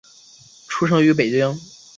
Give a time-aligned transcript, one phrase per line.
[0.67, 1.55] 出生于北京。